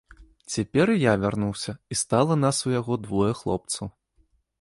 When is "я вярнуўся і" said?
1.01-1.97